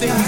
something. 0.00 0.27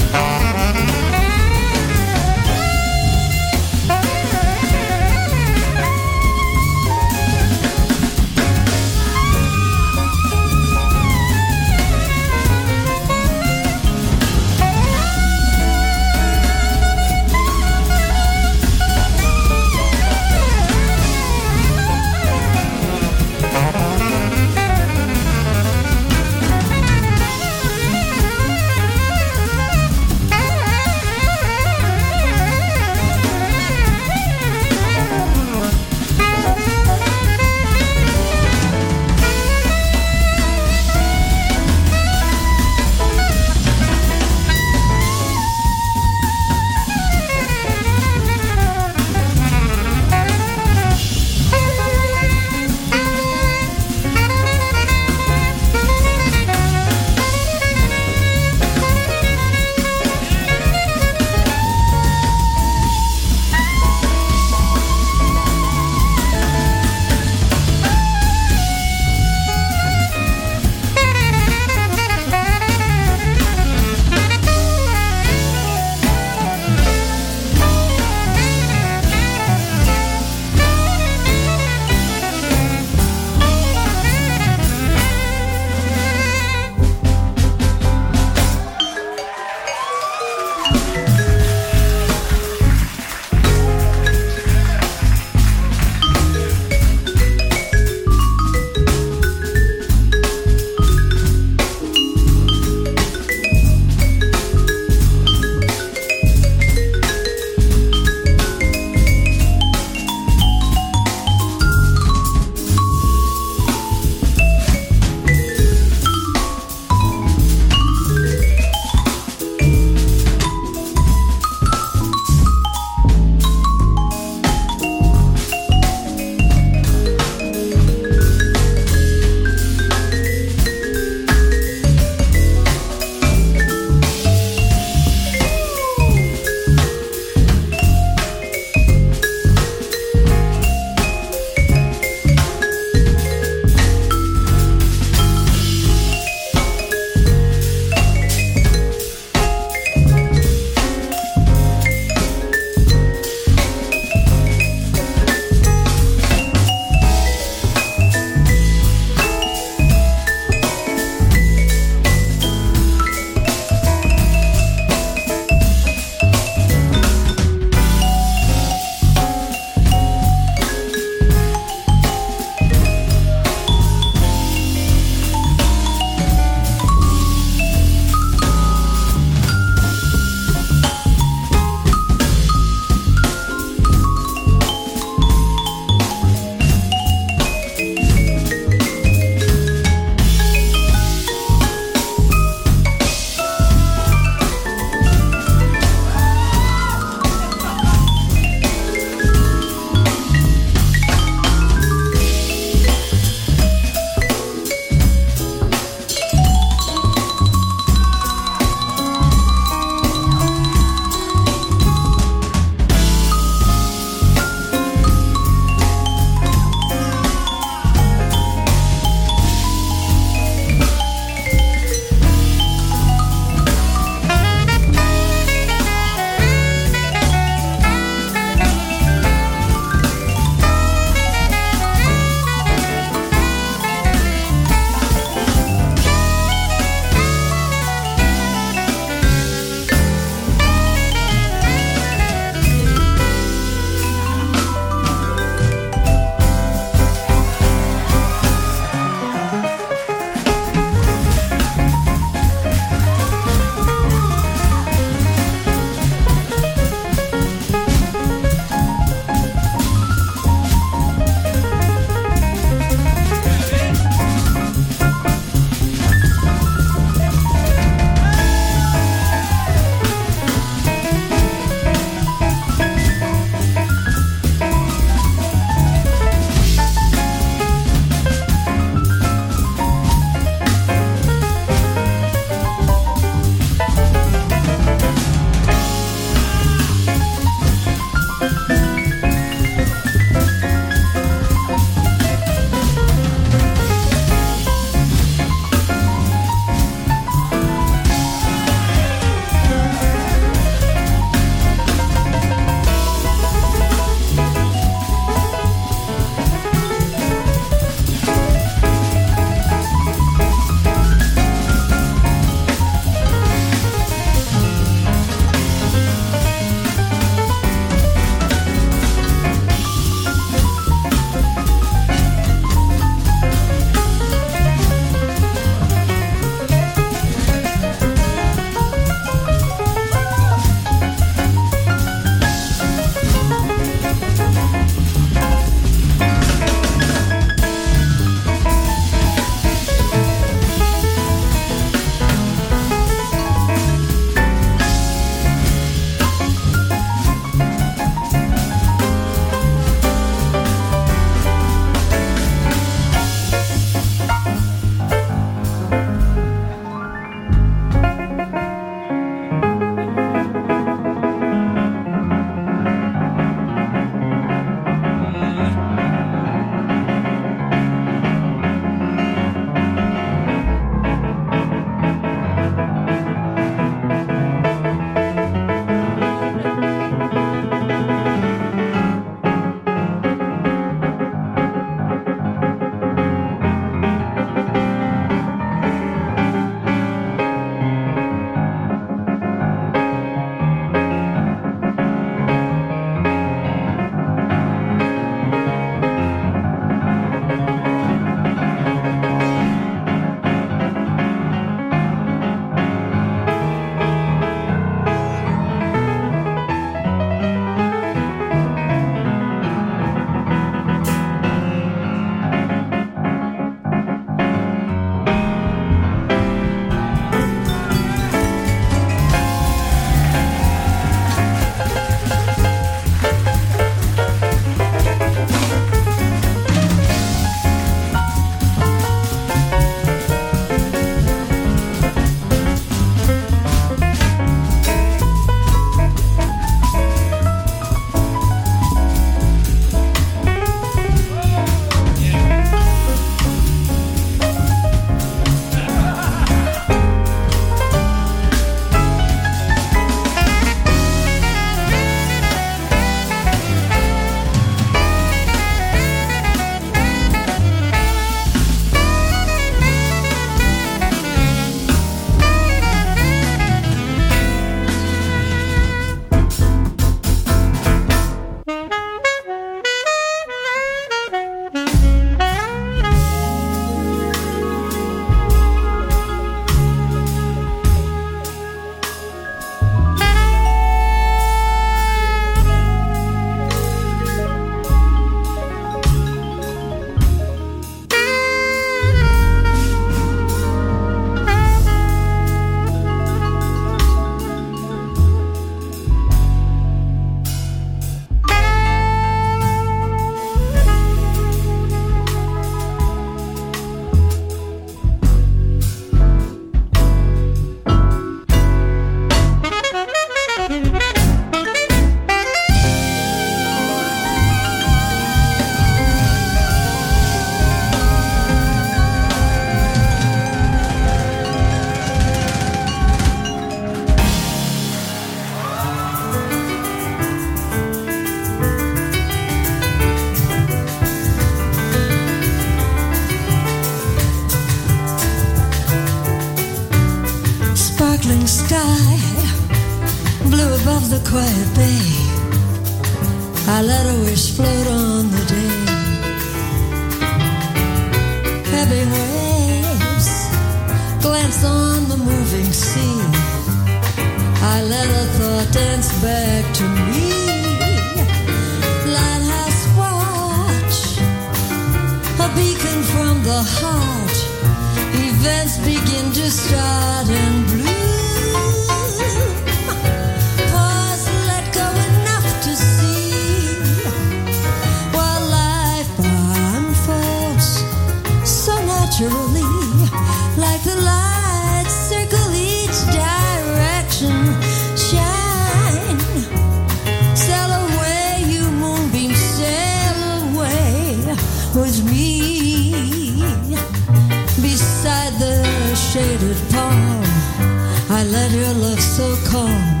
I 598.18 598.24
let 598.34 598.50
your 598.52 598.74
love 598.84 599.00
so 599.00 599.26
calm 599.50 600.00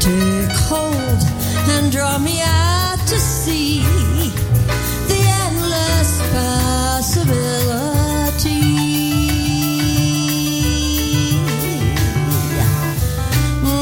take 0.00 0.56
hold 0.68 1.20
and 1.74 1.90
draw 1.92 2.18
me 2.18 2.40
out 2.42 2.98
to 3.06 3.18
sea. 3.18 3.82
The 5.08 5.20
endless 5.44 6.10
la 6.34 6.98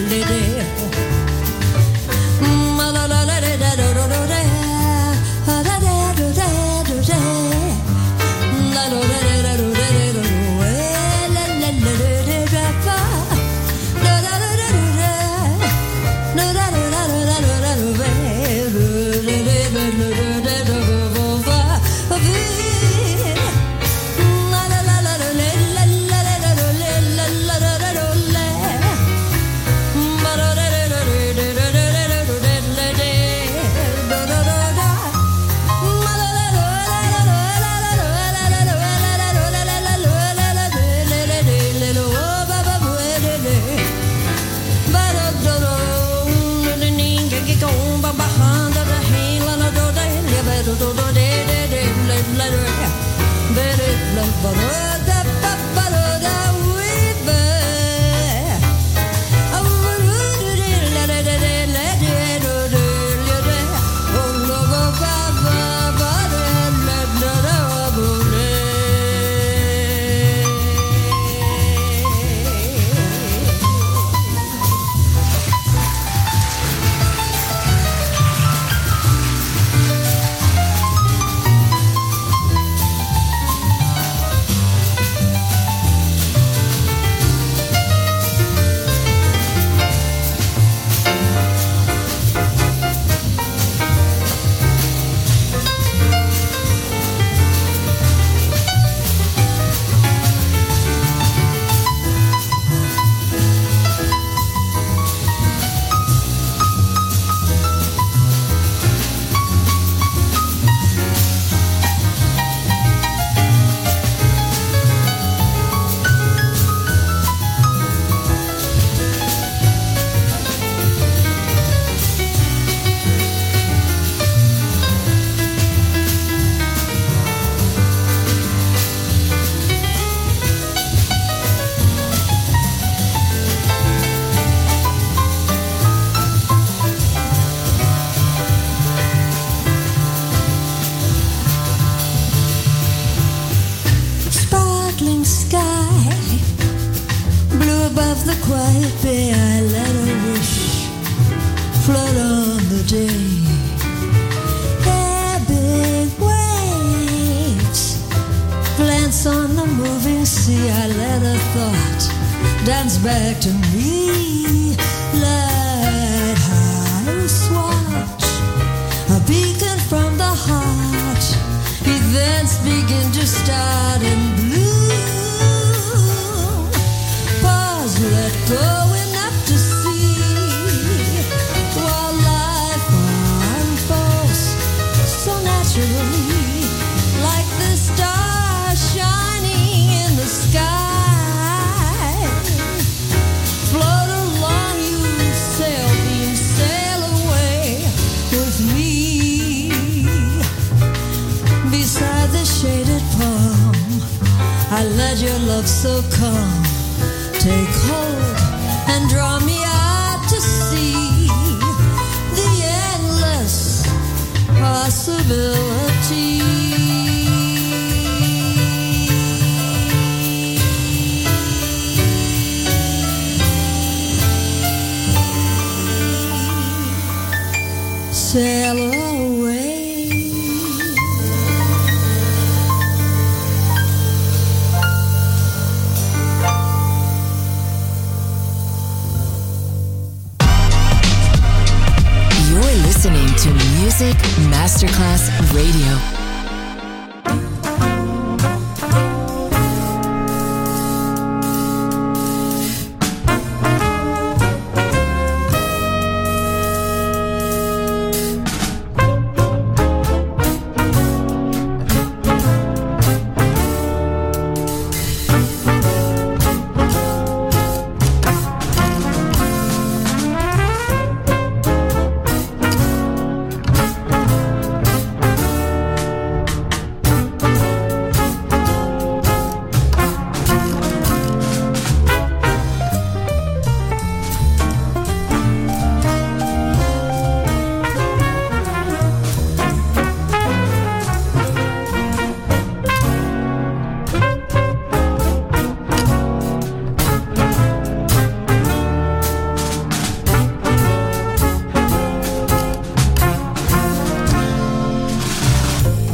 love 205.57 205.66
so 205.66 206.03
cold. 206.19 206.36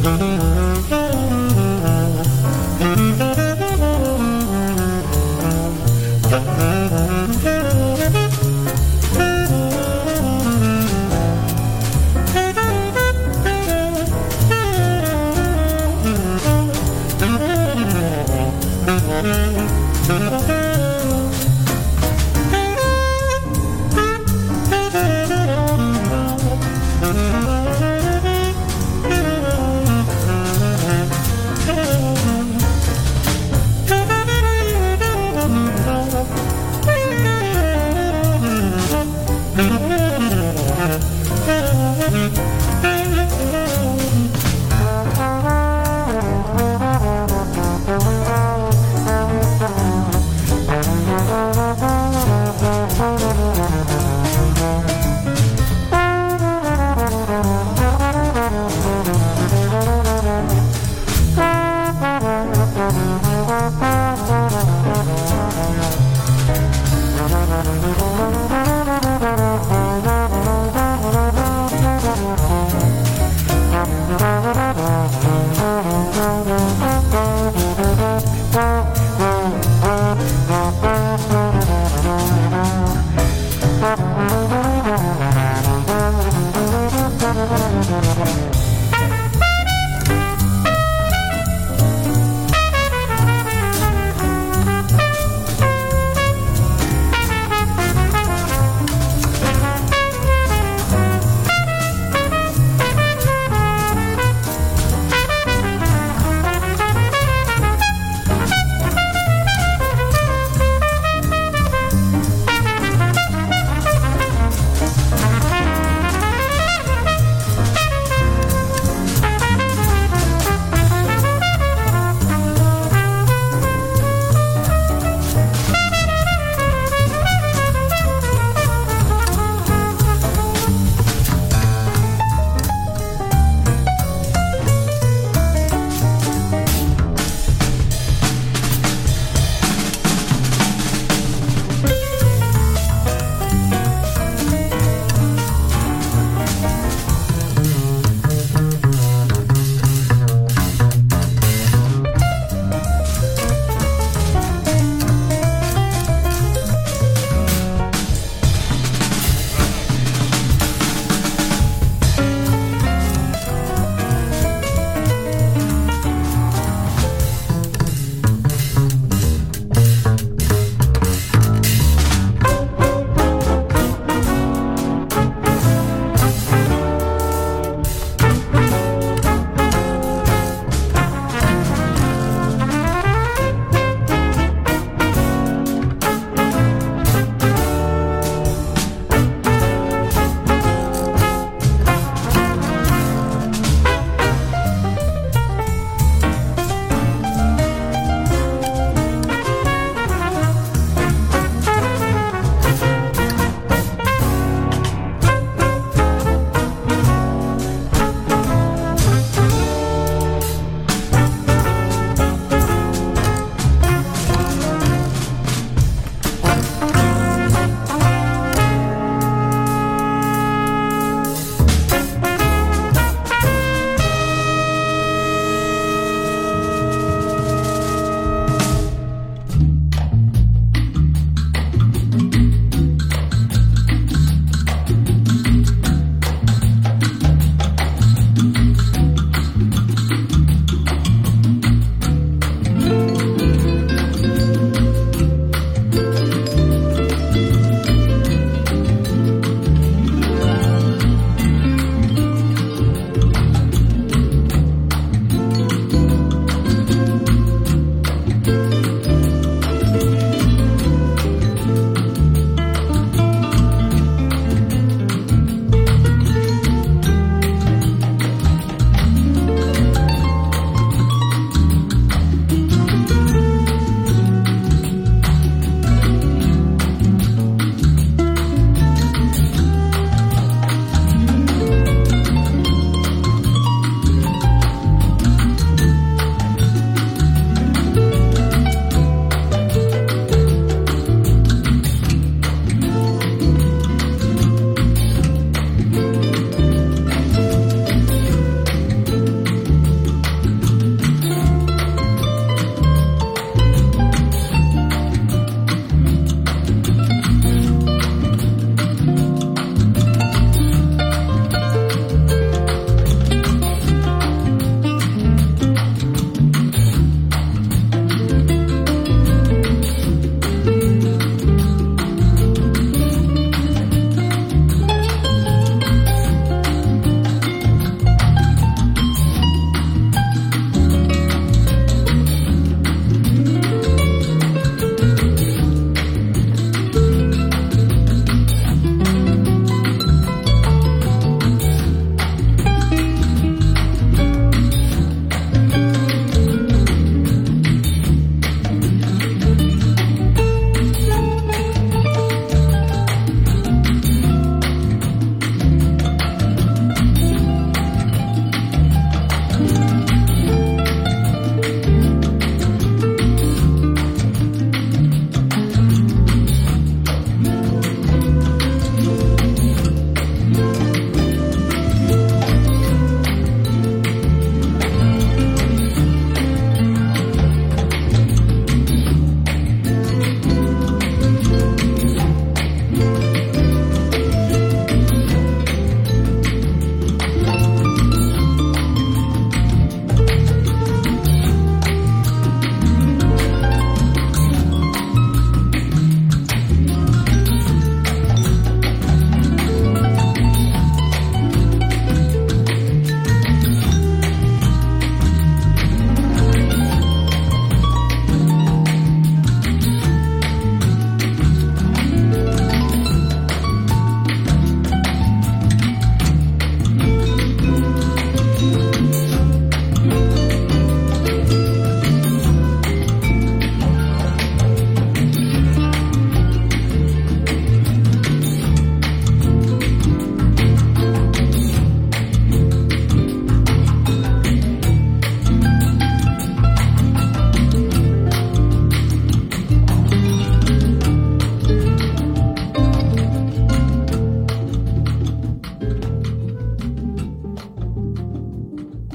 Mm-hmm. 0.02 0.61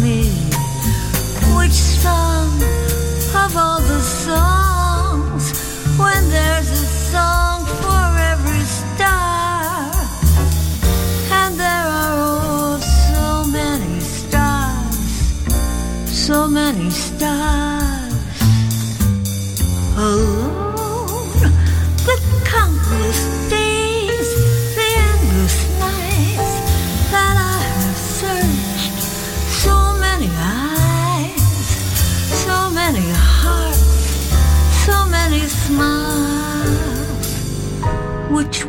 me 0.00 0.24
which 1.56 1.72
song 1.72 2.48
of 3.44 3.56
all 3.56 3.80
the 3.80 4.00
songs 4.00 5.52
when 5.98 6.30
there's 6.30 6.70
a 6.70 6.86
song 7.10 7.51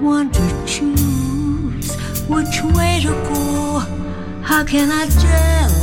want 0.03 0.33
to 0.33 0.65
choose 0.65 1.95
which 2.27 2.61
way 2.75 2.99
to 3.01 3.09
go. 3.09 3.79
How 4.41 4.65
can 4.65 4.91
I 4.91 5.07
tell? 5.07 5.82